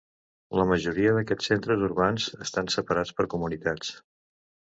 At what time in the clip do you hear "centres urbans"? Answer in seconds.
1.51-2.25